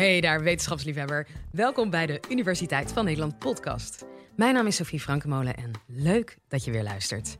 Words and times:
Hey 0.00 0.20
daar, 0.20 0.42
wetenschapsliefhebber. 0.42 1.26
Welkom 1.52 1.90
bij 1.90 2.06
de 2.06 2.20
Universiteit 2.28 2.92
van 2.92 3.04
Nederland 3.04 3.38
podcast. 3.38 4.04
Mijn 4.36 4.54
naam 4.54 4.66
is 4.66 4.76
Sophie 4.76 5.00
Frankemolen 5.00 5.56
en 5.56 5.70
leuk 5.86 6.38
dat 6.48 6.64
je 6.64 6.70
weer 6.70 6.82
luistert. 6.82 7.38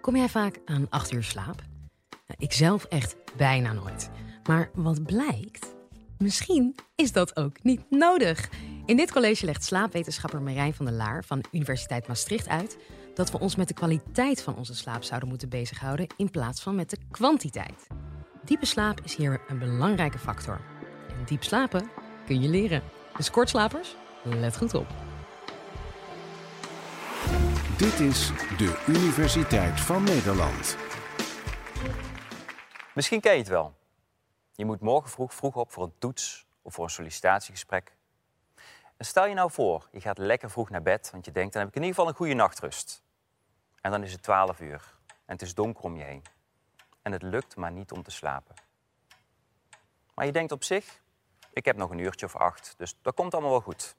Kom 0.00 0.16
jij 0.16 0.28
vaak 0.28 0.58
aan 0.64 0.86
acht 0.90 1.12
uur 1.12 1.22
slaap? 1.22 1.62
Nou, 2.10 2.38
ik 2.38 2.52
zelf 2.52 2.84
echt 2.84 3.16
bijna 3.36 3.72
nooit. 3.72 4.10
Maar 4.48 4.70
wat 4.74 5.02
blijkt? 5.02 5.74
Misschien 6.18 6.74
is 6.94 7.12
dat 7.12 7.36
ook 7.36 7.62
niet 7.62 7.90
nodig. 7.90 8.48
In 8.86 8.96
dit 8.96 9.12
college 9.12 9.44
legt 9.44 9.64
slaapwetenschapper 9.64 10.42
Marijn 10.42 10.74
van 10.74 10.86
der 10.86 10.94
Laar 10.94 11.24
van 11.24 11.44
Universiteit 11.52 12.06
Maastricht 12.06 12.48
uit 12.48 12.76
dat 13.14 13.30
we 13.30 13.40
ons 13.40 13.56
met 13.56 13.68
de 13.68 13.74
kwaliteit 13.74 14.42
van 14.42 14.56
onze 14.56 14.74
slaap 14.74 15.02
zouden 15.02 15.28
moeten 15.28 15.48
bezighouden 15.48 16.06
in 16.16 16.30
plaats 16.30 16.62
van 16.62 16.74
met 16.74 16.90
de 16.90 16.98
kwantiteit. 17.10 17.86
Diepe 18.44 18.66
slaap 18.66 19.00
is 19.04 19.14
hier 19.14 19.40
een 19.48 19.58
belangrijke 19.58 20.18
factor. 20.18 20.71
Diep 21.24 21.42
slapen 21.42 21.90
kun 22.26 22.40
je 22.42 22.48
leren. 22.48 22.82
Dus 23.16 23.30
kortslapers, 23.30 23.96
let 24.22 24.56
goed 24.56 24.74
op. 24.74 24.86
Dit 27.76 28.00
is 28.00 28.26
de 28.56 28.84
Universiteit 28.86 29.80
van 29.80 30.04
Nederland. 30.04 30.76
Misschien 32.94 33.20
ken 33.20 33.32
je 33.32 33.38
het 33.38 33.48
wel. 33.48 33.74
Je 34.54 34.64
moet 34.64 34.80
morgen 34.80 35.10
vroeg 35.10 35.34
vroeg 35.34 35.56
op 35.56 35.72
voor 35.72 35.84
een 35.84 35.94
toets 35.98 36.46
of 36.62 36.74
voor 36.74 36.84
een 36.84 36.90
sollicitatiegesprek. 36.90 37.96
En 38.96 39.04
stel 39.04 39.26
je 39.26 39.34
nou 39.34 39.50
voor, 39.50 39.88
je 39.92 40.00
gaat 40.00 40.18
lekker 40.18 40.50
vroeg 40.50 40.70
naar 40.70 40.82
bed, 40.82 41.10
want 41.12 41.24
je 41.24 41.32
denkt 41.32 41.52
dan 41.52 41.62
heb 41.62 41.70
ik 41.70 41.76
in 41.76 41.82
ieder 41.82 41.96
geval 41.96 42.10
een 42.10 42.16
goede 42.16 42.34
nachtrust. 42.34 43.02
En 43.80 43.90
dan 43.90 44.02
is 44.02 44.12
het 44.12 44.22
12 44.22 44.60
uur 44.60 44.96
en 45.06 45.32
het 45.32 45.42
is 45.42 45.54
donker 45.54 45.84
om 45.84 45.96
je 45.96 46.02
heen. 46.02 46.22
En 47.02 47.12
het 47.12 47.22
lukt 47.22 47.56
maar 47.56 47.72
niet 47.72 47.92
om 47.92 48.02
te 48.02 48.10
slapen. 48.10 48.54
Maar 50.14 50.26
je 50.26 50.32
denkt 50.32 50.52
op 50.52 50.64
zich, 50.64 51.01
ik 51.52 51.64
heb 51.64 51.76
nog 51.76 51.90
een 51.90 51.98
uurtje 51.98 52.26
of 52.26 52.36
acht, 52.36 52.74
dus 52.76 52.96
dat 53.02 53.14
komt 53.14 53.32
allemaal 53.32 53.50
wel 53.50 53.60
goed. 53.60 53.96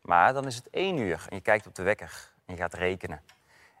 Maar 0.00 0.32
dan 0.32 0.46
is 0.46 0.56
het 0.56 0.70
één 0.70 0.96
uur 0.96 1.26
en 1.28 1.36
je 1.36 1.42
kijkt 1.42 1.66
op 1.66 1.74
de 1.74 1.82
wekker 1.82 2.32
en 2.46 2.54
je 2.54 2.60
gaat 2.60 2.74
rekenen. 2.74 3.22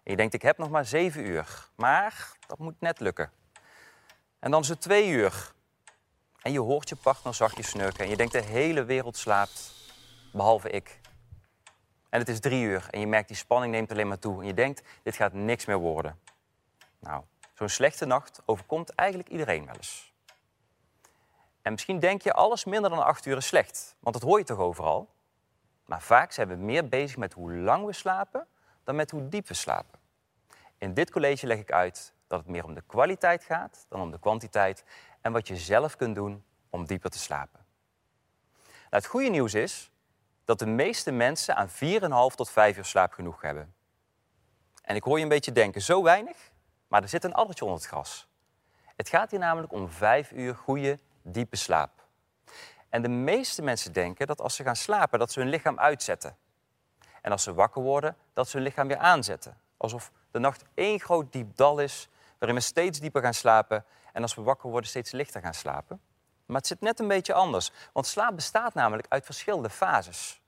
En 0.02 0.10
je 0.10 0.16
denkt, 0.16 0.34
ik 0.34 0.42
heb 0.42 0.58
nog 0.58 0.70
maar 0.70 0.84
zeven 0.84 1.26
uur, 1.26 1.68
maar 1.76 2.36
dat 2.46 2.58
moet 2.58 2.80
net 2.80 3.00
lukken. 3.00 3.30
En 4.38 4.50
dan 4.50 4.60
is 4.60 4.68
het 4.68 4.80
twee 4.80 5.08
uur 5.08 5.54
en 6.42 6.52
je 6.52 6.60
hoort 6.60 6.88
je 6.88 6.96
partner 6.96 7.34
zachtjes 7.34 7.68
snurken 7.68 8.04
en 8.04 8.10
je 8.10 8.16
denkt, 8.16 8.32
de 8.32 8.42
hele 8.42 8.84
wereld 8.84 9.16
slaapt, 9.16 9.72
behalve 10.32 10.70
ik. 10.70 11.00
En 12.08 12.18
het 12.18 12.28
is 12.28 12.40
drie 12.40 12.62
uur 12.64 12.86
en 12.90 13.00
je 13.00 13.06
merkt 13.06 13.28
die 13.28 13.36
spanning 13.36 13.72
neemt 13.72 13.90
alleen 13.90 14.08
maar 14.08 14.18
toe. 14.18 14.40
En 14.40 14.46
je 14.46 14.54
denkt, 14.54 14.82
dit 15.02 15.16
gaat 15.16 15.32
niks 15.32 15.64
meer 15.64 15.78
worden. 15.78 16.18
Nou, 16.98 17.24
zo'n 17.54 17.68
slechte 17.68 18.06
nacht 18.06 18.42
overkomt 18.44 18.90
eigenlijk 18.90 19.28
iedereen 19.28 19.66
wel 19.66 19.74
eens. 19.74 20.14
En 21.66 21.72
misschien 21.72 21.98
denk 21.98 22.22
je, 22.22 22.32
alles 22.32 22.64
minder 22.64 22.90
dan 22.90 23.04
acht 23.04 23.26
uur 23.26 23.36
is 23.36 23.46
slecht. 23.46 23.96
Want 24.00 24.14
dat 24.14 24.24
hoor 24.24 24.38
je 24.38 24.44
toch 24.44 24.58
overal? 24.58 25.14
Maar 25.84 26.02
vaak 26.02 26.32
zijn 26.32 26.48
we 26.48 26.54
meer 26.54 26.88
bezig 26.88 27.16
met 27.16 27.32
hoe 27.32 27.52
lang 27.52 27.86
we 27.86 27.92
slapen 27.92 28.46
dan 28.84 28.96
met 28.96 29.10
hoe 29.10 29.28
diep 29.28 29.48
we 29.48 29.54
slapen. 29.54 29.98
In 30.78 30.94
dit 30.94 31.10
college 31.10 31.46
leg 31.46 31.58
ik 31.58 31.72
uit 31.72 32.12
dat 32.26 32.38
het 32.38 32.48
meer 32.48 32.64
om 32.64 32.74
de 32.74 32.82
kwaliteit 32.86 33.44
gaat 33.44 33.86
dan 33.88 34.00
om 34.00 34.10
de 34.10 34.18
kwantiteit 34.18 34.84
en 35.20 35.32
wat 35.32 35.48
je 35.48 35.56
zelf 35.56 35.96
kunt 35.96 36.14
doen 36.14 36.44
om 36.70 36.86
dieper 36.86 37.10
te 37.10 37.18
slapen. 37.18 37.64
Nou, 38.62 38.68
het 38.88 39.06
goede 39.06 39.28
nieuws 39.28 39.54
is 39.54 39.90
dat 40.44 40.58
de 40.58 40.66
meeste 40.66 41.10
mensen 41.10 41.56
aan 41.56 41.68
4,5 41.68 42.34
tot 42.34 42.50
5 42.50 42.76
uur 42.76 42.84
slaap 42.84 43.12
genoeg 43.12 43.42
hebben. 43.42 43.74
En 44.82 44.96
ik 44.96 45.02
hoor 45.02 45.16
je 45.16 45.22
een 45.22 45.28
beetje 45.28 45.52
denken, 45.52 45.82
zo 45.82 46.02
weinig? 46.02 46.50
Maar 46.88 47.02
er 47.02 47.08
zit 47.08 47.24
een 47.24 47.34
addertje 47.34 47.64
onder 47.64 47.80
het 47.80 47.88
gras. 47.88 48.28
Het 48.96 49.08
gaat 49.08 49.30
hier 49.30 49.40
namelijk 49.40 49.72
om 49.72 49.90
5 49.90 50.30
uur 50.30 50.54
goede, 50.54 50.98
diepe 51.32 51.56
slaap. 51.56 52.04
En 52.88 53.02
de 53.02 53.08
meeste 53.08 53.62
mensen 53.62 53.92
denken 53.92 54.26
dat 54.26 54.40
als 54.40 54.54
ze 54.54 54.62
gaan 54.62 54.76
slapen, 54.76 55.18
dat 55.18 55.32
ze 55.32 55.40
hun 55.40 55.48
lichaam 55.48 55.78
uitzetten. 55.78 56.36
En 57.22 57.32
als 57.32 57.42
ze 57.42 57.54
wakker 57.54 57.82
worden, 57.82 58.16
dat 58.32 58.48
ze 58.48 58.56
hun 58.56 58.66
lichaam 58.66 58.88
weer 58.88 58.96
aanzetten. 58.96 59.58
Alsof 59.76 60.12
de 60.30 60.38
nacht 60.38 60.64
één 60.74 61.00
groot 61.00 61.32
diep 61.32 61.56
dal 61.56 61.78
is, 61.78 62.08
waarin 62.38 62.58
we 62.58 62.64
steeds 62.64 63.00
dieper 63.00 63.22
gaan 63.22 63.34
slapen 63.34 63.84
en 64.12 64.22
als 64.22 64.34
we 64.34 64.42
wakker 64.42 64.70
worden 64.70 64.88
steeds 64.88 65.10
lichter 65.10 65.40
gaan 65.40 65.54
slapen. 65.54 66.00
Maar 66.46 66.56
het 66.56 66.66
zit 66.66 66.80
net 66.80 67.00
een 67.00 67.08
beetje 67.08 67.34
anders, 67.34 67.70
want 67.92 68.06
slaap 68.06 68.34
bestaat 68.34 68.74
namelijk 68.74 69.06
uit 69.08 69.24
verschillende 69.24 69.70
fases. 69.70 70.40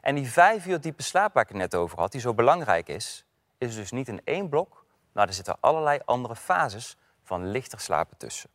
En 0.00 0.14
die 0.14 0.30
vijf 0.30 0.66
uur 0.66 0.80
diepe 0.80 1.02
slaap 1.02 1.34
waar 1.34 1.42
ik 1.42 1.48
het 1.48 1.58
net 1.58 1.74
over 1.74 1.98
had, 1.98 2.12
die 2.12 2.20
zo 2.20 2.34
belangrijk 2.34 2.88
is, 2.88 3.24
is 3.58 3.74
dus 3.74 3.90
niet 3.90 4.08
in 4.08 4.20
één 4.24 4.48
blok, 4.48 4.84
maar 5.12 5.28
er 5.28 5.34
zitten 5.34 5.56
allerlei 5.60 6.00
andere 6.04 6.36
fases 6.36 6.96
van 7.22 7.50
lichter 7.50 7.80
slapen 7.80 8.16
tussen. 8.16 8.50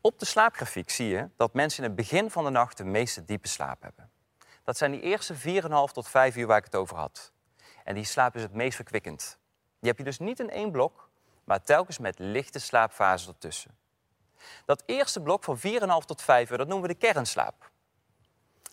Op 0.00 0.18
de 0.18 0.24
slaapgrafiek 0.24 0.90
zie 0.90 1.08
je 1.08 1.28
dat 1.36 1.54
mensen 1.54 1.82
in 1.82 1.88
het 1.88 1.98
begin 1.98 2.30
van 2.30 2.44
de 2.44 2.50
nacht 2.50 2.76
de 2.76 2.84
meeste 2.84 3.24
diepe 3.24 3.48
slaap 3.48 3.82
hebben. 3.82 4.10
Dat 4.64 4.76
zijn 4.76 4.90
die 4.90 5.00
eerste 5.00 5.34
4,5 5.34 5.38
tot 5.92 6.08
5 6.08 6.36
uur 6.36 6.46
waar 6.46 6.58
ik 6.58 6.64
het 6.64 6.74
over 6.74 6.96
had. 6.96 7.32
En 7.84 7.94
die 7.94 8.04
slaap 8.04 8.36
is 8.36 8.42
het 8.42 8.54
meest 8.54 8.76
verkwikkend. 8.76 9.38
Die 9.80 9.88
heb 9.88 9.98
je 9.98 10.04
dus 10.04 10.18
niet 10.18 10.40
in 10.40 10.50
één 10.50 10.70
blok, 10.70 11.10
maar 11.44 11.62
telkens 11.62 11.98
met 11.98 12.18
lichte 12.18 12.58
slaapfases 12.58 13.28
ertussen. 13.28 13.76
Dat 14.64 14.82
eerste 14.86 15.20
blok 15.20 15.44
van 15.44 15.58
4,5 15.58 15.62
tot 16.06 16.22
5 16.22 16.50
uur, 16.50 16.58
dat 16.58 16.68
noemen 16.68 16.88
we 16.88 16.94
de 16.94 17.06
kernslaap. 17.06 17.70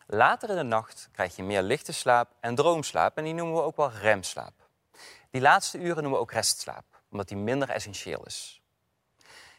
Later 0.08 0.50
in 0.50 0.56
de 0.56 0.64
nacht 0.64 1.10
krijg 1.12 1.36
je 1.36 1.44
meer 1.44 1.62
lichte 1.62 1.94
slaap 1.94 2.32
en 2.40 2.56
droomslaap 2.56 3.18
en 3.18 3.24
die 3.24 3.34
noemen 3.34 3.56
we 3.56 3.62
ook 3.62 3.76
wel 3.76 3.92
remslaap. 3.92 4.54
Die 5.32 5.42
laatste 5.42 5.78
uren 5.78 5.96
noemen 5.96 6.12
we 6.12 6.18
ook 6.18 6.32
restslaap, 6.32 7.02
omdat 7.12 7.28
die 7.28 7.38
minder 7.38 7.70
essentieel 7.70 8.26
is. 8.26 8.62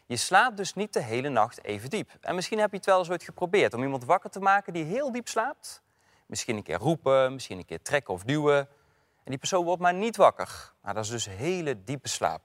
Je 0.06 0.16
slaapt 0.16 0.56
dus 0.56 0.74
niet 0.74 0.92
de 0.92 1.02
hele 1.02 1.28
nacht 1.28 1.64
even 1.64 1.90
diep. 1.90 2.10
En 2.20 2.34
misschien 2.34 2.58
heb 2.58 2.70
je 2.70 2.76
het 2.76 2.86
wel 2.86 2.98
eens 2.98 3.10
ooit 3.10 3.22
geprobeerd 3.22 3.74
om 3.74 3.82
iemand 3.82 4.04
wakker 4.04 4.30
te 4.30 4.40
maken 4.40 4.72
die 4.72 4.84
heel 4.84 5.12
diep 5.12 5.28
slaapt. 5.28 5.82
Misschien 6.26 6.56
een 6.56 6.62
keer 6.62 6.78
roepen, 6.78 7.32
misschien 7.32 7.58
een 7.58 7.64
keer 7.64 7.82
trekken 7.82 8.14
of 8.14 8.22
duwen. 8.22 8.58
En 8.58 9.32
die 9.32 9.38
persoon 9.38 9.64
wordt 9.64 9.82
maar 9.82 9.94
niet 9.94 10.16
wakker. 10.16 10.72
Nou, 10.82 10.94
dat 10.94 11.04
is 11.04 11.10
dus 11.10 11.28
hele 11.28 11.84
diepe 11.84 12.08
slaap. 12.08 12.42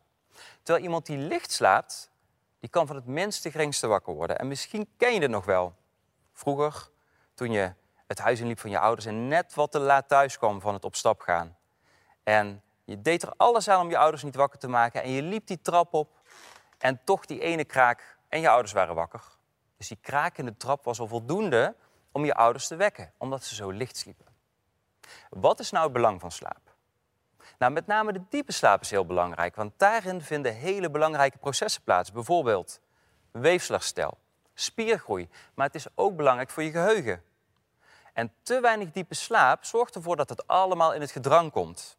Terwijl 0.64 0.86
iemand 0.86 1.06
die 1.06 1.18
licht 1.18 1.52
slaapt, 1.52 2.12
die 2.60 2.70
kan 2.70 2.88
van 2.88 2.96
het 2.96 3.06
minste 3.06 3.52
geringste 3.52 3.88
wakker 3.88 4.14
worden. 4.14 4.40
En 4.40 4.48
misschien 4.48 4.88
ken 4.98 5.14
je 5.14 5.20
het 5.20 5.32
nog 5.32 5.46
wel. 5.46 5.76
Vroeger, 6.34 6.90
toen 7.34 7.52
je 7.52 7.74
het 8.08 8.20
huis 8.20 8.40
inliep 8.40 8.60
van 8.60 8.70
je 8.70 8.80
ouders 8.80 9.06
en 9.06 9.28
net 9.28 9.54
wat 9.54 9.72
te 9.72 9.80
laat 9.80 10.08
thuis 10.08 10.38
kwam 10.38 10.62
van 10.62 10.74
het 10.74 10.84
op 10.84 10.96
stap 10.96 11.22
gaan. 11.22 11.58
En 12.24 12.62
je 12.84 13.02
deed 13.02 13.24
er 13.24 13.34
alles 13.38 13.68
aan 13.68 13.82
om 13.82 13.90
je 13.90 13.98
ouders 13.98 14.24
niet 14.24 14.36
wakker 14.36 14.60
te 14.60 14.68
maken. 14.68 15.04
En 15.04 15.12
je 15.12 15.22
liep 15.22 15.48
die 15.48 15.62
trap 15.62 15.94
op 15.94 16.21
en 16.82 17.00
toch 17.04 17.26
die 17.26 17.40
ene 17.40 17.66
kraak 17.66 18.18
en 18.28 18.42
je 18.42 18.50
ouders 18.50 18.74
waren 18.74 18.96
wakker. 18.96 19.24
Dus 19.78 19.88
die 19.88 19.98
kraak 20.02 20.38
in 20.38 20.46
de 20.46 20.58
trap 20.58 20.84
was 20.84 21.00
al 21.00 21.08
voldoende 21.08 21.76
om 22.12 22.26
je 22.26 22.34
ouders 22.34 22.68
te 22.68 22.76
wekken, 22.76 23.14
omdat 23.18 23.44
ze 23.44 23.56
zo 23.56 23.70
licht 23.70 23.98
sliepen. 23.98 24.26
Wat 25.30 25.60
is 25.60 25.72
nou 25.72 25.84
het 25.84 25.94
belang 25.94 26.20
van 26.20 26.32
slaap? 26.32 26.76
Nou, 27.58 27.72
met 27.72 27.88
name 27.88 28.14
de 28.14 28.22
diepe 28.30 28.52
slaap 28.52 28.82
is 28.82 28.90
heel 28.90 29.06
belangrijk, 29.06 29.56
want 29.56 29.74
daarin 29.78 30.22
vinden 30.22 30.56
hele 30.56 30.90
belangrijke 30.90 31.38
processen 31.38 31.82
plaats. 31.84 32.12
Bijvoorbeeld 32.12 32.80
weefselherstel, 33.32 34.18
spiergroei, 34.54 35.30
maar 35.54 35.66
het 35.66 35.76
is 35.76 35.88
ook 35.96 36.16
belangrijk 36.16 36.50
voor 36.50 36.64
je 36.64 36.72
geheugen. 36.72 37.24
En 38.14 38.34
te 38.44 38.60
weinig 38.60 38.92
diepe 38.92 39.16
slaap 39.16 39.66
zorgt 39.66 39.96
ervoor 39.96 40.16
dat 40.16 40.30
het 40.30 40.48
allemaal 40.48 40.94
in 40.94 41.02
het 41.02 41.12
gedrang 41.12 41.52
komt. 41.52 41.98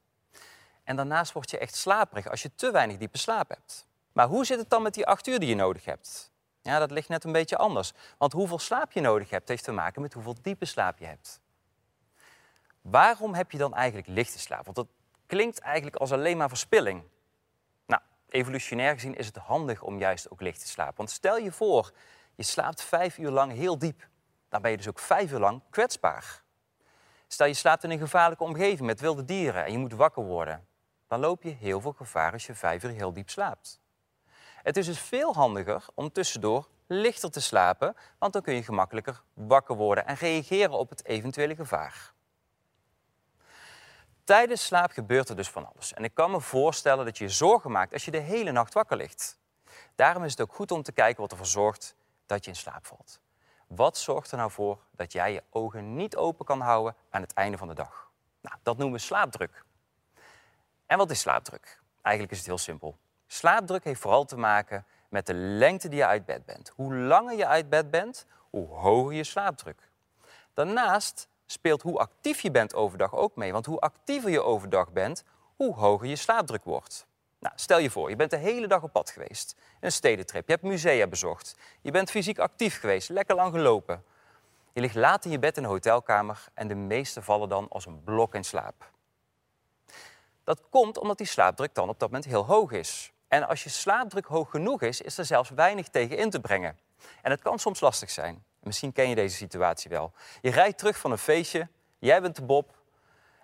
En 0.85 0.97
daarnaast 0.97 1.33
word 1.33 1.51
je 1.51 1.59
echt 1.59 1.75
slaperig 1.75 2.31
als 2.31 2.43
je 2.43 2.55
te 2.55 2.71
weinig 2.71 2.97
diepe 2.97 3.19
slaap 3.19 3.49
hebt. 3.49 3.87
Maar 4.13 4.27
hoe 4.27 4.45
zit 4.45 4.59
het 4.59 4.71
dan 4.71 4.83
met 4.83 4.95
die 4.95 5.07
acht 5.07 5.27
uur 5.27 5.39
die 5.39 5.49
je 5.49 5.55
nodig 5.55 5.85
hebt? 5.85 6.33
Ja, 6.63 6.79
dat 6.79 6.91
ligt 6.91 7.09
net 7.09 7.25
een 7.25 7.33
beetje 7.33 7.57
anders. 7.57 7.93
Want 8.19 8.33
hoeveel 8.33 8.59
slaap 8.59 8.93
je 8.93 9.01
nodig 9.01 9.31
hebt, 9.31 9.49
heeft 9.49 9.65
te 9.65 9.73
maken 9.73 10.03
met 10.03 10.13
hoeveel 10.13 10.37
diepe 10.43 10.65
slaap 10.65 10.99
je 10.99 11.05
hebt. 11.05 11.41
Waarom 12.81 13.35
heb 13.35 13.51
je 13.51 13.59
dan 13.59 13.75
eigenlijk 13.75 14.07
lichte 14.07 14.39
slaap? 14.39 14.65
Want 14.65 14.77
dat 14.77 14.87
klinkt 15.27 15.59
eigenlijk 15.59 15.97
als 15.97 16.13
alleen 16.13 16.37
maar 16.37 16.49
verspilling. 16.49 17.03
Nou, 17.87 18.03
evolutionair 18.29 18.95
gezien 18.95 19.17
is 19.17 19.27
het 19.27 19.37
handig 19.37 19.83
om 19.83 19.99
juist 19.99 20.31
ook 20.31 20.41
licht 20.41 20.61
te 20.61 20.69
slapen. 20.69 20.97
Want 20.97 21.11
stel 21.11 21.37
je 21.37 21.53
voor, 21.53 21.93
je 22.35 22.43
slaapt 22.43 22.83
vijf 22.83 23.19
uur 23.19 23.31
lang 23.31 23.53
heel 23.53 23.79
diep. 23.79 24.09
Dan 24.49 24.63
ben 24.63 24.71
je 24.71 24.77
dus 24.77 24.89
ook 24.89 24.99
vijf 24.99 25.33
uur 25.33 25.39
lang 25.39 25.63
kwetsbaar. 25.71 26.43
Stel 27.27 27.47
je 27.47 27.55
slaapt 27.55 27.85
in 27.85 27.91
een 27.91 27.99
gevaarlijke 27.99 28.45
omgeving 28.45 28.81
met 28.81 29.01
wilde 29.01 29.25
dieren 29.25 29.65
en 29.65 29.73
je 29.73 29.79
moet 29.79 29.93
wakker 29.93 30.25
worden. 30.25 30.67
Dan 31.07 31.21
loop 31.21 31.43
je 31.43 31.51
heel 31.51 31.81
veel 31.81 31.93
gevaar 31.93 32.33
als 32.33 32.47
je 32.47 32.55
vijf 32.55 32.83
uur 32.83 32.91
heel 32.91 33.13
diep 33.13 33.31
slaapt. 33.31 33.82
Het 34.63 34.77
is 34.77 34.87
dus 34.87 34.99
veel 35.01 35.35
handiger 35.35 35.85
om 35.95 36.13
tussendoor 36.13 36.69
lichter 36.87 37.31
te 37.31 37.41
slapen, 37.41 37.97
want 38.19 38.33
dan 38.33 38.43
kun 38.43 38.55
je 38.55 38.63
gemakkelijker 38.63 39.23
wakker 39.35 39.77
worden 39.77 40.07
en 40.07 40.15
reageren 40.15 40.79
op 40.79 40.89
het 40.89 41.05
eventuele 41.05 41.55
gevaar. 41.55 42.13
Tijdens 44.25 44.65
slaap 44.65 44.91
gebeurt 44.91 45.29
er 45.29 45.37
dus 45.37 45.49
van 45.49 45.73
alles. 45.73 45.93
En 45.95 46.05
ik 46.05 46.15
kan 46.15 46.31
me 46.31 46.41
voorstellen 46.41 47.05
dat 47.05 47.19
je 47.19 47.25
je 47.25 47.31
zorgen 47.31 47.71
maakt 47.71 47.93
als 47.93 48.05
je 48.05 48.11
de 48.11 48.19
hele 48.19 48.53
nacht 48.53 48.75
wakker 48.75 48.97
ligt. 48.97 49.39
Daarom 49.95 50.25
is 50.25 50.31
het 50.31 50.41
ook 50.41 50.55
goed 50.55 50.71
om 50.71 50.83
te 50.83 50.93
kijken 50.93 51.21
wat 51.21 51.31
ervoor 51.31 51.47
zorgt 51.47 51.95
dat 52.27 52.45
je 52.45 52.51
in 52.51 52.57
slaap 52.57 52.87
valt. 52.87 53.21
Wat 53.67 53.97
zorgt 53.99 54.31
er 54.31 54.37
nou 54.37 54.51
voor 54.51 54.79
dat 54.91 55.13
jij 55.13 55.33
je 55.33 55.43
ogen 55.51 55.95
niet 55.97 56.17
open 56.17 56.45
kan 56.45 56.61
houden 56.61 56.97
aan 57.11 57.21
het 57.21 57.33
einde 57.33 57.59
van 57.59 57.69
de 57.69 57.75
dag? 57.75 58.11
Nou, 58.41 58.57
dat 58.63 58.77
noemen 58.77 58.97
we 58.97 59.05
slaapdruk. 59.05 59.65
En 60.87 60.99
wat 60.99 61.11
is 61.11 61.21
slaapdruk? 61.21 61.81
Eigenlijk 62.03 62.35
is 62.35 62.39
het 62.39 62.47
heel 62.47 62.59
simpel. 62.59 62.97
Slaapdruk 63.33 63.85
heeft 63.85 64.01
vooral 64.01 64.25
te 64.25 64.37
maken 64.37 64.85
met 65.09 65.27
de 65.27 65.35
lengte 65.35 65.89
die 65.89 65.99
je 65.99 66.07
uit 66.07 66.25
bed 66.25 66.45
bent. 66.45 66.73
Hoe 66.77 66.95
langer 66.95 67.37
je 67.37 67.47
uit 67.47 67.69
bed 67.69 67.91
bent, 67.91 68.27
hoe 68.51 68.69
hoger 68.69 69.15
je 69.15 69.25
slaapdruk. 69.25 69.91
Daarnaast 70.55 71.29
speelt 71.47 71.83
hoe 71.83 71.99
actief 71.99 72.41
je 72.41 72.51
bent 72.51 72.75
overdag 72.75 73.15
ook 73.15 73.37
mee. 73.37 73.53
Want 73.53 73.67
hoe 73.67 73.81
actiever 73.81 74.31
je 74.31 74.43
overdag 74.43 74.93
bent, 74.93 75.25
hoe 75.57 75.75
hoger 75.75 76.07
je 76.07 76.17
slaapdruk 76.17 76.65
wordt. 76.65 77.07
Nou, 77.39 77.55
stel 77.57 77.79
je 77.79 77.91
voor, 77.91 78.11
je 78.11 78.17
bent 78.17 78.31
de 78.31 78.37
hele 78.37 78.67
dag 78.67 78.83
op 78.83 78.93
pad 78.93 79.11
geweest. 79.11 79.57
Een 79.81 79.93
stedentrip, 79.93 80.47
je 80.47 80.53
hebt 80.53 80.65
musea 80.65 81.07
bezocht. 81.07 81.57
Je 81.81 81.91
bent 81.91 82.11
fysiek 82.11 82.39
actief 82.39 82.81
geweest, 82.81 83.09
lekker 83.09 83.35
lang 83.35 83.53
gelopen. 83.53 84.05
Je 84.73 84.81
ligt 84.81 84.95
laat 84.95 85.25
in 85.25 85.31
je 85.31 85.39
bed 85.39 85.57
in 85.57 85.63
een 85.63 85.69
hotelkamer 85.69 86.45
en 86.55 86.69
de 86.69 86.75
meesten 86.75 87.23
vallen 87.23 87.49
dan 87.49 87.69
als 87.69 87.87
een 87.87 88.05
blok 88.05 88.35
in 88.35 88.45
slaap. 88.45 88.91
Dat 90.45 90.63
komt 90.71 90.99
omdat 90.99 91.19
die 91.19 91.27
slaapdruk 91.27 91.75
dan 91.75 91.89
op 91.89 91.99
dat 91.99 92.11
moment 92.11 92.29
heel 92.29 92.47
hoog 92.47 92.73
is. 92.73 93.12
En 93.33 93.49
als 93.49 93.63
je 93.63 93.71
slaapdruk 93.71 94.27
hoog 94.27 94.51
genoeg 94.51 94.83
is, 94.83 95.01
is 95.01 95.19
er 95.19 95.25
zelfs 95.25 95.51
weinig 95.51 95.89
tegen 95.89 96.17
in 96.17 96.31
te 96.31 96.41
brengen. 96.41 96.79
En 97.23 97.31
het 97.31 97.43
kan 97.43 97.59
soms 97.59 97.81
lastig 97.81 98.11
zijn. 98.11 98.45
Misschien 98.61 98.93
ken 98.93 99.09
je 99.09 99.15
deze 99.15 99.37
situatie 99.37 99.91
wel. 99.91 100.13
Je 100.41 100.51
rijdt 100.51 100.79
terug 100.79 100.99
van 100.99 101.11
een 101.11 101.19
feestje, 101.19 101.69
jij 101.99 102.21
bent 102.21 102.37
de 102.37 102.43
Bob 102.43 102.75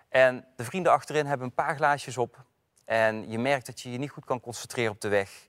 en 0.09 0.45
de 0.55 0.63
vrienden 0.63 0.91
achterin 0.91 1.25
hebben 1.25 1.47
een 1.47 1.53
paar 1.53 1.75
glaasjes 1.75 2.17
op. 2.17 2.43
En 2.85 3.29
je 3.29 3.39
merkt 3.39 3.65
dat 3.65 3.81
je 3.81 3.91
je 3.91 3.97
niet 3.97 4.09
goed 4.09 4.25
kan 4.25 4.39
concentreren 4.39 4.91
op 4.91 5.01
de 5.01 5.07
weg. 5.07 5.47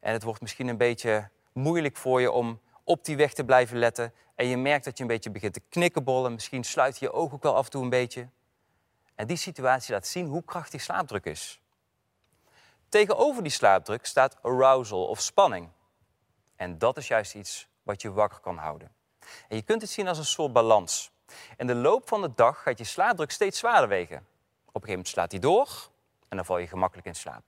En 0.00 0.12
het 0.12 0.22
wordt 0.22 0.40
misschien 0.40 0.68
een 0.68 0.76
beetje 0.76 1.28
moeilijk 1.52 1.96
voor 1.96 2.20
je 2.20 2.30
om 2.30 2.60
op 2.84 3.04
die 3.04 3.16
weg 3.16 3.32
te 3.32 3.44
blijven 3.44 3.78
letten. 3.78 4.12
En 4.34 4.46
je 4.46 4.56
merkt 4.56 4.84
dat 4.84 4.96
je 4.96 5.02
een 5.02 5.08
beetje 5.08 5.30
begint 5.30 5.52
te 5.52 5.62
knikkenbollen. 5.68 6.32
Misschien 6.32 6.64
sluit 6.64 6.98
je 6.98 7.04
je 7.04 7.12
ogen 7.12 7.34
ook 7.34 7.42
wel 7.42 7.56
af 7.56 7.64
en 7.64 7.70
toe 7.70 7.82
een 7.82 7.90
beetje. 7.90 8.28
En 9.14 9.26
die 9.26 9.36
situatie 9.36 9.92
laat 9.92 10.06
zien 10.06 10.26
hoe 10.26 10.44
krachtig 10.44 10.80
slaapdruk 10.80 11.24
is. 11.24 11.61
Tegenover 12.92 13.42
die 13.42 13.52
slaapdruk 13.52 14.06
staat 14.06 14.36
arousal 14.42 15.06
of 15.06 15.20
spanning. 15.20 15.68
En 16.56 16.78
dat 16.78 16.96
is 16.96 17.08
juist 17.08 17.34
iets 17.34 17.68
wat 17.82 18.02
je 18.02 18.12
wakker 18.12 18.40
kan 18.40 18.56
houden. 18.56 18.92
En 19.48 19.56
je 19.56 19.62
kunt 19.62 19.82
het 19.82 19.90
zien 19.90 20.08
als 20.08 20.18
een 20.18 20.24
soort 20.24 20.52
balans. 20.52 21.10
In 21.56 21.66
de 21.66 21.74
loop 21.74 22.08
van 22.08 22.20
de 22.20 22.32
dag 22.34 22.62
gaat 22.62 22.78
je 22.78 22.84
slaapdruk 22.84 23.30
steeds 23.30 23.58
zwaarder 23.58 23.88
wegen. 23.88 24.16
Op 24.16 24.24
een 24.24 24.72
gegeven 24.72 24.88
moment 24.88 25.08
slaat 25.08 25.30
die 25.30 25.40
door 25.40 25.68
en 26.28 26.36
dan 26.36 26.44
val 26.46 26.58
je 26.58 26.66
gemakkelijk 26.66 27.06
in 27.06 27.14
slaap. 27.14 27.42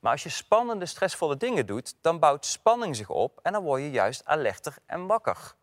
Maar 0.00 0.12
als 0.12 0.22
je 0.22 0.28
spannende, 0.28 0.86
stressvolle 0.86 1.36
dingen 1.36 1.66
doet, 1.66 1.94
dan 2.00 2.18
bouwt 2.18 2.46
spanning 2.46 2.96
zich 2.96 3.08
op 3.08 3.40
en 3.42 3.52
dan 3.52 3.62
word 3.62 3.82
je 3.82 3.90
juist 3.90 4.24
alerter 4.24 4.76
en 4.86 5.06
wakker. 5.06 5.54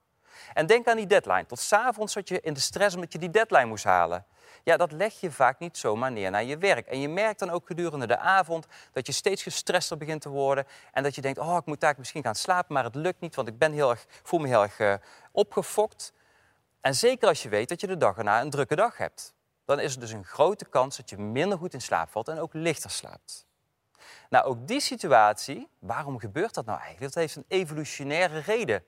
En 0.54 0.66
denk 0.66 0.88
aan 0.88 0.96
die 0.96 1.08
deadline. 1.08 1.46
Tot 1.46 1.60
s'avonds 1.60 2.14
zat 2.14 2.28
je 2.28 2.42
in 2.42 2.54
de 2.54 2.60
stress 2.60 2.96
omdat 2.96 3.12
je 3.14 3.20
die 3.20 3.30
deadline 3.30 3.66
moest 3.66 3.84
halen. 3.84 4.26
Ja, 4.64 4.78
dat 4.78 4.92
leg 4.92 5.20
je 5.20 5.32
vaak 5.32 5.60
niet 5.60 5.78
zomaar 5.78 6.12
neer 6.12 6.32
naar 6.32 6.44
je 6.44 6.58
werk. 6.58 6.88
En 6.88 7.00
je 7.00 7.10
merkt 7.10 7.40
dan 7.40 7.50
ook 7.50 7.68
gedurende 7.68 8.08
de 8.08 8.18
avond 8.18 8.66
dat 8.92 9.08
je 9.08 9.14
steeds 9.14 9.44
gestresster 9.44 9.98
begint 9.98 10.22
te 10.22 10.30
worden. 10.30 10.66
En 10.92 11.04
dat 11.04 11.16
je 11.16 11.22
denkt, 11.22 11.40
oh, 11.40 11.58
ik 11.58 11.66
moet 11.66 11.80
daar 11.80 11.96
misschien 11.98 12.24
gaan 12.24 12.36
slapen, 12.36 12.74
maar 12.74 12.84
het 12.84 12.96
lukt 12.96 13.20
niet, 13.20 13.36
want 13.36 13.48
ik 13.48 13.58
ben 13.58 13.72
heel 13.72 13.90
erg, 13.90 14.06
voel 14.24 14.40
me 14.40 14.48
heel 14.48 14.62
erg 14.62 14.80
uh, 14.80 14.94
opgefokt. 15.32 16.14
En 16.82 16.96
zeker 16.96 17.28
als 17.28 17.44
je 17.44 17.50
weet 17.50 17.70
dat 17.70 17.82
je 17.82 17.88
de 17.88 17.98
dag 17.98 18.18
erna 18.18 18.42
een 18.42 18.50
drukke 18.50 18.76
dag 18.76 18.98
hebt. 18.98 19.34
Dan 19.66 19.80
is 19.80 19.94
er 19.94 20.00
dus 20.00 20.12
een 20.12 20.26
grote 20.26 20.66
kans 20.66 20.98
dat 20.98 21.10
je 21.10 21.18
minder 21.18 21.58
goed 21.58 21.74
in 21.74 21.82
slaap 21.82 22.10
valt 22.10 22.28
en 22.28 22.40
ook 22.40 22.54
lichter 22.54 22.90
slaapt. 22.90 23.46
Nou, 24.30 24.46
ook 24.46 24.68
die 24.68 24.80
situatie, 24.80 25.70
waarom 25.80 26.20
gebeurt 26.20 26.54
dat 26.54 26.66
nou 26.66 26.80
eigenlijk? 26.80 27.14
Dat 27.14 27.24
heeft 27.24 27.36
een 27.36 27.46
evolutionaire 27.48 28.40
reden. 28.40 28.84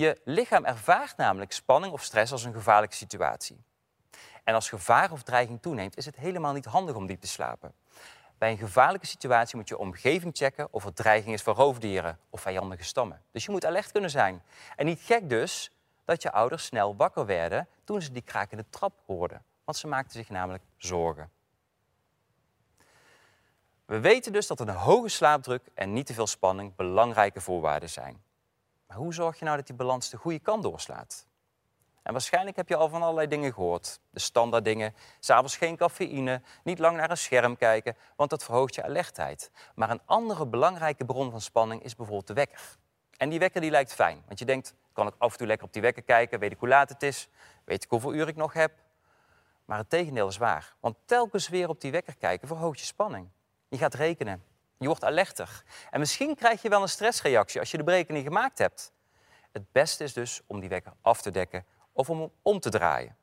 Je 0.00 0.20
lichaam 0.24 0.64
ervaart 0.64 1.16
namelijk 1.16 1.52
spanning 1.52 1.92
of 1.92 2.02
stress 2.02 2.32
als 2.32 2.44
een 2.44 2.52
gevaarlijke 2.52 2.96
situatie. 2.96 3.64
En 4.44 4.54
als 4.54 4.68
gevaar 4.68 5.12
of 5.12 5.22
dreiging 5.22 5.62
toeneemt, 5.62 5.96
is 5.96 6.04
het 6.04 6.16
helemaal 6.16 6.52
niet 6.52 6.64
handig 6.64 6.94
om 6.94 7.06
diep 7.06 7.20
te 7.20 7.26
slapen. 7.26 7.72
Bij 8.38 8.50
een 8.50 8.58
gevaarlijke 8.58 9.06
situatie 9.06 9.56
moet 9.56 9.68
je 9.68 9.78
omgeving 9.78 10.36
checken 10.36 10.68
of 10.70 10.84
er 10.84 10.92
dreiging 10.92 11.34
is 11.34 11.42
voor 11.42 11.54
roofdieren 11.54 12.18
of 12.30 12.40
vijandige 12.40 12.84
stammen. 12.84 13.22
Dus 13.30 13.44
je 13.44 13.50
moet 13.50 13.64
alert 13.64 13.92
kunnen 13.92 14.10
zijn. 14.10 14.42
En 14.76 14.86
niet 14.86 15.00
gek 15.00 15.28
dus 15.28 15.70
dat 16.04 16.22
je 16.22 16.32
ouders 16.32 16.64
snel 16.64 16.96
wakker 16.96 17.26
werden 17.26 17.68
toen 17.84 18.02
ze 18.02 18.12
die 18.12 18.22
krakende 18.22 18.64
trap 18.70 18.92
hoorden. 19.06 19.42
Want 19.64 19.78
ze 19.78 19.86
maakten 19.86 20.12
zich 20.12 20.28
namelijk 20.28 20.64
zorgen. 20.76 21.30
We 23.84 24.00
weten 24.00 24.32
dus 24.32 24.46
dat 24.46 24.60
een 24.60 24.68
hoge 24.68 25.08
slaapdruk 25.08 25.62
en 25.74 25.92
niet 25.92 26.06
te 26.06 26.14
veel 26.14 26.26
spanning 26.26 26.76
belangrijke 26.76 27.40
voorwaarden 27.40 27.90
zijn. 27.90 28.28
Maar 28.90 28.98
hoe 28.98 29.14
zorg 29.14 29.38
je 29.38 29.44
nou 29.44 29.56
dat 29.56 29.66
die 29.66 29.76
balans 29.76 30.10
de 30.10 30.16
goede 30.16 30.38
kant 30.38 30.62
doorslaat? 30.62 31.26
En 32.02 32.12
waarschijnlijk 32.12 32.56
heb 32.56 32.68
je 32.68 32.76
al 32.76 32.88
van 32.88 33.02
allerlei 33.02 33.26
dingen 33.26 33.52
gehoord. 33.52 34.00
De 34.10 34.20
standaard 34.20 34.64
dingen, 34.64 34.94
s'avonds 35.20 35.56
geen 35.56 35.76
cafeïne, 35.76 36.42
niet 36.64 36.78
lang 36.78 36.96
naar 36.96 37.10
een 37.10 37.16
scherm 37.16 37.56
kijken, 37.56 37.96
want 38.16 38.30
dat 38.30 38.44
verhoogt 38.44 38.74
je 38.74 38.82
alertheid. 38.82 39.50
Maar 39.74 39.90
een 39.90 40.00
andere 40.04 40.46
belangrijke 40.46 41.04
bron 41.04 41.30
van 41.30 41.40
spanning 41.40 41.82
is 41.82 41.96
bijvoorbeeld 41.96 42.26
de 42.26 42.32
wekker. 42.34 42.60
En 43.16 43.28
die 43.28 43.38
wekker 43.38 43.60
die 43.60 43.70
lijkt 43.70 43.92
fijn, 43.92 44.22
want 44.26 44.38
je 44.38 44.44
denkt, 44.44 44.74
kan 44.92 45.06
ik 45.06 45.14
af 45.18 45.32
en 45.32 45.38
toe 45.38 45.46
lekker 45.46 45.66
op 45.66 45.72
die 45.72 45.82
wekker 45.82 46.02
kijken, 46.02 46.38
weet 46.38 46.52
ik 46.52 46.58
hoe 46.58 46.68
laat 46.68 46.88
het 46.88 47.02
is, 47.02 47.28
weet 47.64 47.84
ik 47.84 47.90
hoeveel 47.90 48.14
uur 48.14 48.28
ik 48.28 48.36
nog 48.36 48.52
heb. 48.52 48.72
Maar 49.64 49.78
het 49.78 49.90
tegendeel 49.90 50.28
is 50.28 50.36
waar, 50.36 50.74
want 50.80 50.96
telkens 51.04 51.48
weer 51.48 51.68
op 51.68 51.80
die 51.80 51.90
wekker 51.90 52.16
kijken 52.16 52.48
verhoogt 52.48 52.78
je 52.78 52.86
spanning. 52.86 53.28
Je 53.68 53.78
gaat 53.78 53.94
rekenen, 53.94 54.44
je 54.80 54.86
wordt 54.86 55.04
alerter. 55.04 55.62
En 55.90 56.00
misschien 56.00 56.34
krijg 56.34 56.62
je 56.62 56.68
wel 56.68 56.82
een 56.82 56.88
stressreactie 56.88 57.60
als 57.60 57.70
je 57.70 57.76
de 57.76 57.84
berekening 57.84 58.24
gemaakt 58.24 58.58
hebt. 58.58 58.92
Het 59.52 59.72
beste 59.72 60.04
is 60.04 60.12
dus 60.12 60.40
om 60.46 60.60
die 60.60 60.68
wekker 60.68 60.92
af 61.00 61.22
te 61.22 61.30
dekken 61.30 61.66
of 61.92 62.10
om 62.10 62.20
hem 62.20 62.30
om 62.42 62.60
te 62.60 62.70
draaien. 62.70 63.16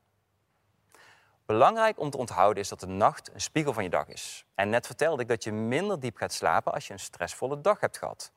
Belangrijk 1.45 1.99
om 1.99 2.09
te 2.09 2.17
onthouden 2.17 2.63
is 2.63 2.69
dat 2.69 2.79
de 2.79 2.87
nacht 2.87 3.33
een 3.33 3.41
spiegel 3.41 3.73
van 3.73 3.83
je 3.83 3.89
dag 3.89 4.07
is. 4.07 4.45
En 4.55 4.69
net 4.69 4.85
vertelde 4.85 5.21
ik 5.21 5.27
dat 5.27 5.43
je 5.43 5.51
minder 5.51 5.99
diep 5.99 6.17
gaat 6.17 6.33
slapen 6.33 6.73
als 6.73 6.87
je 6.87 6.93
een 6.93 6.99
stressvolle 6.99 7.61
dag 7.61 7.79
hebt 7.79 7.97
gehad. 7.97 8.31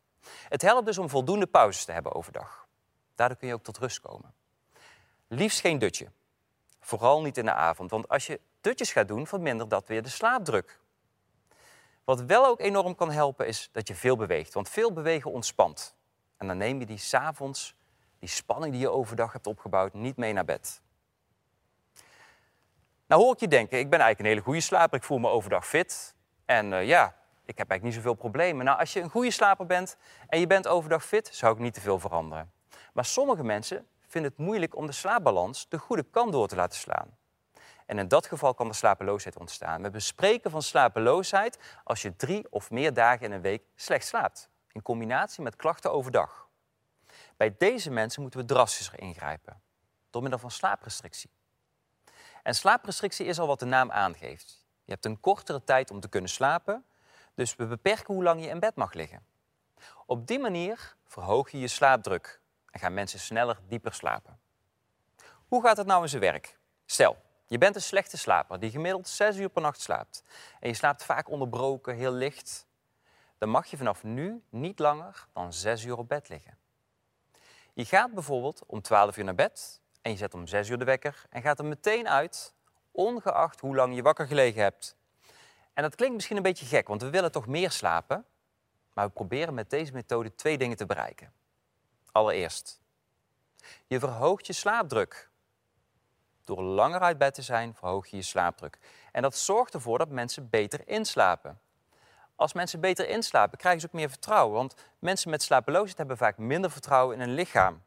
Het 0.49 0.63
helpt 0.63 0.87
dus 0.87 0.99
om 0.99 1.09
voldoende 1.09 1.47
pauzes 1.47 1.85
te 1.85 1.93
hebben 1.93 2.15
overdag. 2.15 2.69
Daardoor 3.15 3.37
kun 3.37 3.49
je 3.49 3.55
ook 3.55 3.63
tot 3.63 3.79
rust 3.79 4.01
komen. 4.01 4.35
Liefst 5.29 5.61
geen 5.61 5.79
dutje. 5.79 6.11
Vooral 6.81 7.23
niet 7.23 7.37
in 7.37 7.45
de 7.45 7.53
avond, 7.53 7.91
want 7.91 8.09
als 8.09 8.27
je 8.27 8.41
dutjes 8.61 8.93
gaat 8.93 9.09
doen, 9.09 9.27
vermindert 9.27 9.71
dat 9.71 9.89
weer 9.89 10.03
de 10.03 10.09
slaapdruk. 10.09 10.81
Wat 12.05 12.23
wel 12.23 12.47
ook 12.47 12.61
enorm 12.61 12.95
kan 12.95 13.11
helpen 13.11 13.47
is 13.47 13.69
dat 13.73 13.89
je 13.89 13.95
veel 13.95 14.17
beweegt, 14.17 14.55
want 14.55 14.69
veel 14.69 14.93
bewegen 14.93 15.31
ontspant. 15.31 15.95
En 16.37 16.47
dan 16.47 16.57
neem 16.57 16.79
je 16.79 16.87
die 16.87 16.99
s'avonds 16.99 17.79
die 18.21 18.29
spanning 18.29 18.73
die 18.73 18.81
je 18.81 18.89
overdag 18.89 19.33
hebt 19.33 19.47
opgebouwd 19.47 19.95
niet 19.95 20.17
mee 20.17 20.33
naar 20.33 20.45
bed. 20.45 20.83
Nou 23.07 23.23
hoor 23.23 23.33
ik 23.33 23.41
je 23.41 23.49
denken, 23.49 23.79
ik 23.79 23.91
ben 23.91 24.01
eigenlijk 24.01 24.21
een 24.21 24.27
hele 24.27 24.41
goede 24.41 24.61
slaper, 24.61 24.99
ik 24.99 25.05
voel 25.05 25.19
me 25.19 25.29
overdag 25.29 25.67
fit. 25.67 26.15
En 26.45 26.73
uh, 26.73 26.87
ja, 26.87 27.05
ik 27.45 27.59
heb 27.59 27.71
eigenlijk 27.71 27.83
niet 27.83 27.95
zoveel 27.95 28.15
problemen. 28.15 28.65
Nou, 28.65 28.79
als 28.79 28.93
je 28.93 29.01
een 29.01 29.11
goede 29.11 29.31
slaper 29.31 29.67
bent 29.67 29.97
en 30.29 30.41
je 30.41 30.47
bent 30.47 30.69
overdag 30.69 31.05
fit, 31.05 31.29
zou 31.33 31.53
ik 31.53 31.59
niet 31.59 31.75
te 31.75 31.81
veel 31.81 31.99
veranderen. 31.99 32.53
Maar 32.93 33.05
sommige 33.05 33.45
mensen 33.45 33.87
vinden 34.07 34.31
het 34.31 34.41
moeilijk 34.41 34.77
om 34.77 34.87
de 34.87 34.93
slaapbalans 34.93 35.69
de 35.69 35.79
goede 35.79 36.05
kant 36.11 36.33
door 36.33 36.49
te 36.49 36.57
laten 36.57 36.79
slaan. 36.79 37.19
En 37.91 37.99
in 37.99 38.09
dat 38.09 38.27
geval 38.27 38.55
kan 38.55 38.69
er 38.69 38.75
slapeloosheid 38.75 39.37
ontstaan. 39.37 39.83
We 39.83 39.91
bespreken 39.91 40.51
van 40.51 40.63
slapeloosheid 40.63 41.59
als 41.85 42.03
je 42.03 42.17
drie 42.17 42.47
of 42.51 42.71
meer 42.71 42.95
dagen 42.95 43.27
in 43.27 43.33
een 43.33 43.41
week 43.41 43.63
slecht 43.75 44.07
slaapt. 44.07 44.49
In 44.73 44.83
combinatie 44.83 45.43
met 45.43 45.57
klachten 45.57 45.93
overdag. 45.93 46.49
Bij 47.37 47.55
deze 47.59 47.91
mensen 47.91 48.23
moeten 48.23 48.41
we 48.41 48.47
drastischer 48.47 49.01
ingrijpen, 49.01 49.63
door 50.11 50.23
middel 50.23 50.41
van 50.41 50.51
slaaprestrictie. 50.51 51.31
En 52.43 52.55
slaaprestrictie 52.55 53.27
is 53.27 53.39
al 53.39 53.47
wat 53.47 53.59
de 53.59 53.65
naam 53.65 53.91
aangeeft. 53.91 54.67
Je 54.85 54.93
hebt 54.93 55.05
een 55.05 55.21
kortere 55.21 55.65
tijd 55.65 55.91
om 55.91 56.01
te 56.01 56.09
kunnen 56.09 56.31
slapen, 56.31 56.85
dus 57.35 57.57
we 57.57 57.67
beperken 57.67 58.15
hoe 58.15 58.23
lang 58.23 58.43
je 58.43 58.49
in 58.49 58.61
bed 58.61 58.75
mag 58.75 58.93
liggen. 58.93 59.27
Op 60.07 60.27
die 60.27 60.39
manier 60.39 60.97
verhoog 61.07 61.51
je 61.51 61.59
je 61.59 61.69
slaapdruk 61.69 62.41
en 62.71 62.81
gaan 62.81 62.95
mensen 62.95 63.19
sneller 63.19 63.59
dieper 63.69 63.95
slapen. 63.95 64.41
Hoe 65.49 65.63
gaat 65.63 65.77
het 65.77 65.87
nou 65.87 66.03
in 66.03 66.09
zijn 66.09 66.23
werk? 66.23 66.59
Stel, 66.87 67.17
je 67.51 67.59
bent 67.59 67.75
een 67.75 67.83
slechte 67.83 68.17
slaper 68.17 68.61
die 68.61 68.71
gemiddeld 68.71 69.09
6 69.09 69.37
uur 69.37 69.49
per 69.49 69.63
nacht 69.63 69.81
slaapt 69.81 70.23
en 70.61 70.69
je 70.69 70.75
slaapt 70.75 71.05
vaak 71.05 71.29
onderbroken, 71.29 71.95
heel 71.95 72.13
licht. 72.13 72.67
Dan 73.39 73.49
mag 73.49 73.67
je 73.67 73.77
vanaf 73.77 74.03
nu 74.03 74.43
niet 74.49 74.79
langer 74.79 75.27
dan 75.33 75.53
6 75.53 75.85
uur 75.85 75.99
op 75.99 76.09
bed 76.09 76.29
liggen. 76.29 76.59
Je 77.75 77.85
gaat 77.85 78.15
bijvoorbeeld 78.15 78.63
om 78.67 78.83
12 78.83 79.17
uur 79.17 79.25
naar 79.25 79.35
bed 79.35 79.81
en 80.03 80.11
je 80.11 80.17
zet 80.17 80.35
om 80.35 80.47
6 80.47 80.69
uur 80.69 80.79
de 80.79 80.85
wekker 80.85 81.25
en 81.31 81.43
gaat 81.43 81.59
er 81.59 81.65
meteen 81.65 82.09
uit, 82.09 82.55
ongeacht 82.91 83.61
hoe 83.61 83.77
lang 83.77 83.95
je 83.95 84.03
wakker 84.03 84.27
gelegen 84.27 84.63
hebt. 84.63 84.97
En 85.73 85.83
dat 85.83 85.95
klinkt 85.95 86.15
misschien 86.15 86.37
een 86.37 86.43
beetje 86.43 86.67
gek, 86.67 86.89
want 86.89 87.03
we 87.03 87.11
willen 87.11 87.33
toch 87.33 87.47
meer 87.47 87.71
slapen, 87.71 88.25
maar 88.93 89.07
we 89.07 89.13
proberen 89.13 89.55
met 89.55 89.71
deze 89.71 89.93
methode 89.93 90.35
twee 90.35 90.59
dingen 90.59 90.77
te 90.77 90.87
bereiken. 90.87 91.33
Allereerst, 92.13 92.81
je 93.87 93.99
verhoogt 93.99 94.47
je 94.47 94.53
slaapdruk. 94.53 95.30
Door 96.51 96.63
langer 96.63 97.01
uit 97.01 97.19
bed 97.19 97.35
te 97.35 97.43
zijn, 97.43 97.75
verhoog 97.75 98.07
je 98.07 98.17
je 98.17 98.23
slaapdruk. 98.23 98.79
En 99.13 99.23
dat 99.23 99.37
zorgt 99.37 99.75
ervoor 99.75 99.99
dat 99.99 100.09
mensen 100.09 100.51
beter 100.51 100.89
inslapen. 100.89 101.61
Als 102.37 102.53
mensen 102.53 102.81
beter 102.81 103.09
inslapen, 103.09 103.59
krijgen 103.59 103.81
ze 103.81 103.87
ook 103.87 103.93
meer 103.93 104.09
vertrouwen. 104.11 104.55
Want 104.55 104.75
mensen 104.99 105.31
met 105.31 105.43
slapeloosheid 105.43 105.99
hebben 105.99 106.17
vaak 106.17 106.39
minder 106.39 106.71
vertrouwen 106.71 107.15
in 107.15 107.21
hun 107.21 107.35
lichaam. 107.35 107.83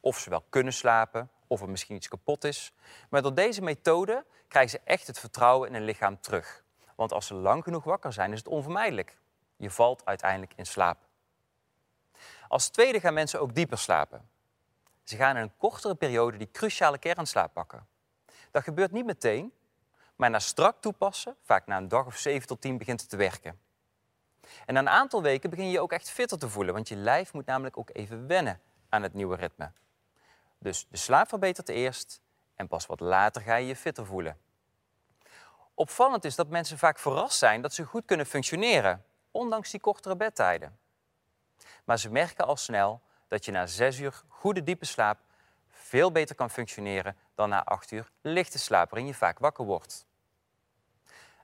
Of 0.00 0.18
ze 0.18 0.30
wel 0.30 0.44
kunnen 0.48 0.72
slapen, 0.72 1.30
of 1.46 1.60
er 1.60 1.68
misschien 1.68 1.96
iets 1.96 2.08
kapot 2.08 2.44
is. 2.44 2.72
Maar 3.08 3.22
door 3.22 3.34
deze 3.34 3.62
methode 3.62 4.24
krijgen 4.48 4.70
ze 4.70 4.80
echt 4.84 5.06
het 5.06 5.18
vertrouwen 5.18 5.68
in 5.68 5.74
hun 5.74 5.84
lichaam 5.84 6.20
terug. 6.20 6.64
Want 6.94 7.12
als 7.12 7.26
ze 7.26 7.34
lang 7.34 7.64
genoeg 7.64 7.84
wakker 7.84 8.12
zijn, 8.12 8.32
is 8.32 8.38
het 8.38 8.48
onvermijdelijk. 8.48 9.18
Je 9.56 9.70
valt 9.70 10.04
uiteindelijk 10.04 10.52
in 10.56 10.66
slaap. 10.66 10.98
Als 12.48 12.68
tweede 12.68 13.00
gaan 13.00 13.14
mensen 13.14 13.40
ook 13.40 13.54
dieper 13.54 13.78
slapen. 13.78 14.28
Ze 15.04 15.16
gaan 15.16 15.36
in 15.36 15.42
een 15.42 15.56
kortere 15.56 15.94
periode 15.94 16.36
die 16.36 16.50
cruciale 16.50 16.98
kernslaap 16.98 17.52
pakken. 17.52 17.86
Dat 18.50 18.62
gebeurt 18.62 18.92
niet 18.92 19.04
meteen, 19.04 19.52
maar 20.16 20.30
na 20.30 20.38
strak 20.38 20.80
toepassen, 20.80 21.36
vaak 21.42 21.66
na 21.66 21.76
een 21.76 21.88
dag 21.88 22.06
of 22.06 22.16
7 22.16 22.46
tot 22.46 22.60
10, 22.60 22.78
begint 22.78 23.00
het 23.00 23.10
te 23.10 23.16
werken. 23.16 23.60
En 24.66 24.74
na 24.74 24.80
een 24.80 24.88
aantal 24.88 25.22
weken 25.22 25.50
begin 25.50 25.64
je 25.64 25.70
je 25.70 25.80
ook 25.80 25.92
echt 25.92 26.10
fitter 26.10 26.38
te 26.38 26.48
voelen, 26.48 26.74
want 26.74 26.88
je 26.88 26.96
lijf 26.96 27.32
moet 27.32 27.46
namelijk 27.46 27.78
ook 27.78 27.90
even 27.92 28.26
wennen 28.26 28.60
aan 28.88 29.02
het 29.02 29.14
nieuwe 29.14 29.36
ritme. 29.36 29.72
Dus 30.58 30.86
de 30.88 30.96
slaap 30.96 31.28
verbetert 31.28 31.68
eerst 31.68 32.20
en 32.54 32.68
pas 32.68 32.86
wat 32.86 33.00
later 33.00 33.42
ga 33.42 33.54
je 33.56 33.66
je 33.66 33.76
fitter 33.76 34.06
voelen. 34.06 34.38
Opvallend 35.74 36.24
is 36.24 36.34
dat 36.34 36.48
mensen 36.48 36.78
vaak 36.78 36.98
verrast 36.98 37.38
zijn 37.38 37.62
dat 37.62 37.72
ze 37.72 37.84
goed 37.84 38.04
kunnen 38.04 38.26
functioneren, 38.26 39.04
ondanks 39.30 39.70
die 39.70 39.80
kortere 39.80 40.16
bedtijden. 40.16 40.78
Maar 41.84 41.98
ze 41.98 42.10
merken 42.10 42.46
al 42.46 42.56
snel 42.56 43.00
dat 43.34 43.44
je 43.44 43.52
na 43.52 43.66
zes 43.66 43.98
uur 43.98 44.22
goede 44.28 44.62
diepe 44.62 44.84
slaap 44.84 45.18
veel 45.68 46.12
beter 46.12 46.34
kan 46.34 46.50
functioneren 46.50 47.16
dan 47.34 47.48
na 47.48 47.64
acht 47.64 47.90
uur 47.90 48.10
lichte 48.20 48.58
slaap, 48.58 48.90
waarin 48.90 49.08
je 49.08 49.14
vaak 49.14 49.38
wakker 49.38 49.64
wordt. 49.64 50.06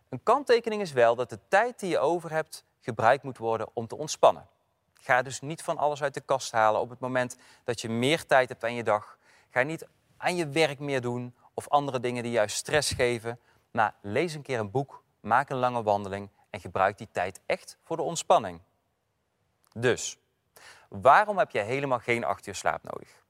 Een 0.08 0.22
kanttekening 0.22 0.82
is 0.82 0.92
wel 0.92 1.14
dat 1.14 1.30
de 1.30 1.38
tijd 1.48 1.80
die 1.80 1.90
je 1.90 1.98
over 1.98 2.30
hebt 2.30 2.64
gebruikt 2.80 3.22
moet 3.22 3.38
worden 3.38 3.68
om 3.72 3.86
te 3.86 3.96
ontspannen. 3.96 4.46
Ga 4.94 5.22
dus 5.22 5.40
niet 5.40 5.62
van 5.62 5.78
alles 5.78 6.02
uit 6.02 6.14
de 6.14 6.20
kast 6.20 6.52
halen 6.52 6.80
op 6.80 6.90
het 6.90 7.00
moment 7.00 7.36
dat 7.64 7.80
je 7.80 7.88
meer 7.88 8.26
tijd 8.26 8.48
hebt 8.48 8.64
aan 8.64 8.74
je 8.74 8.84
dag. 8.84 9.18
Ga 9.50 9.62
niet 9.62 9.86
aan 10.16 10.36
je 10.36 10.48
werk 10.48 10.78
meer 10.78 11.00
doen 11.00 11.34
of 11.54 11.68
andere 11.68 12.00
dingen 12.00 12.22
die 12.22 12.32
juist 12.32 12.56
stress 12.56 12.92
geven. 12.92 13.40
Maar 13.70 13.94
lees 14.00 14.34
een 14.34 14.42
keer 14.42 14.58
een 14.58 14.70
boek, 14.70 15.02
maak 15.20 15.50
een 15.50 15.56
lange 15.56 15.82
wandeling 15.82 16.28
en 16.50 16.60
gebruik 16.60 16.98
die 16.98 17.08
tijd 17.12 17.40
echt 17.46 17.78
voor 17.82 17.96
de 17.96 18.02
ontspanning. 18.02 18.60
Dus, 19.72 20.18
waarom 20.90 21.38
heb 21.38 21.50
je 21.50 21.60
helemaal 21.60 21.98
geen 21.98 22.24
acht 22.24 22.46
uur 22.46 22.54
slaap 22.54 22.82
nodig? 22.82 23.24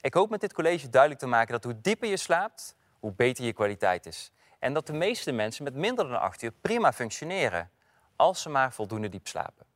Ik 0.00 0.14
hoop 0.14 0.30
met 0.30 0.40
dit 0.40 0.52
college 0.52 0.88
duidelijk 0.88 1.20
te 1.20 1.26
maken 1.26 1.52
dat 1.52 1.64
hoe 1.64 1.80
dieper 1.80 2.08
je 2.08 2.16
slaapt, 2.16 2.74
hoe 3.00 3.12
beter 3.12 3.44
je 3.44 3.52
kwaliteit 3.52 4.06
is. 4.06 4.32
En 4.58 4.72
dat 4.72 4.86
de 4.86 4.92
meeste 4.92 5.32
mensen 5.32 5.64
met 5.64 5.74
minder 5.74 6.08
dan 6.08 6.20
acht 6.20 6.42
uur 6.42 6.52
prima 6.60 6.92
functioneren, 6.92 7.70
als 8.16 8.42
ze 8.42 8.48
maar 8.48 8.72
voldoende 8.72 9.08
diep 9.08 9.26
slapen. 9.26 9.66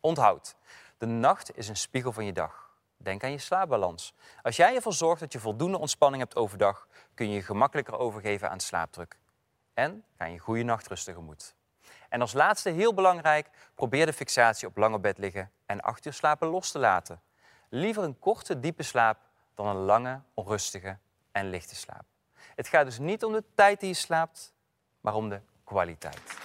Onthoud, 0.00 0.56
de 0.98 1.06
nacht 1.06 1.56
is 1.56 1.68
een 1.68 1.76
spiegel 1.76 2.12
van 2.12 2.24
je 2.24 2.32
dag. 2.32 2.70
Denk 2.96 3.24
aan 3.24 3.30
je 3.30 3.38
slaapbalans. 3.38 4.14
Als 4.42 4.56
jij 4.56 4.74
ervoor 4.74 4.92
zorgt 4.92 5.20
dat 5.20 5.32
je 5.32 5.38
voldoende 5.38 5.78
ontspanning 5.78 6.22
hebt 6.22 6.36
overdag, 6.36 6.88
kun 7.14 7.28
je 7.28 7.34
je 7.34 7.42
gemakkelijker 7.42 7.98
overgeven 7.98 8.50
aan 8.50 8.60
slaapdruk. 8.60 9.18
En 9.74 10.04
ga 10.16 10.24
je 10.24 10.38
goede 10.38 10.62
nachtrust 10.62 11.04
tegemoet. 11.04 11.53
En 12.14 12.20
als 12.20 12.32
laatste, 12.32 12.70
heel 12.70 12.94
belangrijk, 12.94 13.48
probeer 13.74 14.06
de 14.06 14.12
fixatie 14.12 14.68
op 14.68 14.76
lang 14.76 14.94
op 14.94 15.02
bed 15.02 15.18
liggen 15.18 15.50
en 15.66 15.80
acht 15.80 16.06
uur 16.06 16.12
slapen 16.12 16.48
los 16.48 16.70
te 16.70 16.78
laten. 16.78 17.20
Liever 17.68 18.02
een 18.02 18.18
korte, 18.18 18.60
diepe 18.60 18.82
slaap 18.82 19.18
dan 19.54 19.66
een 19.66 19.76
lange, 19.76 20.20
onrustige 20.34 20.98
en 21.32 21.50
lichte 21.50 21.74
slaap. 21.74 22.04
Het 22.54 22.68
gaat 22.68 22.84
dus 22.84 22.98
niet 22.98 23.24
om 23.24 23.32
de 23.32 23.44
tijd 23.54 23.80
die 23.80 23.88
je 23.88 23.94
slaapt, 23.94 24.54
maar 25.00 25.14
om 25.14 25.28
de 25.28 25.40
kwaliteit. 25.64 26.36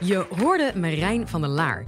Je 0.00 0.26
hoorde 0.38 0.78
Marijn 0.78 1.28
van 1.28 1.40
der 1.40 1.50
Laar. 1.50 1.84